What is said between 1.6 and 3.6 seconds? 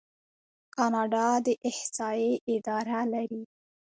احصایې اداره لري.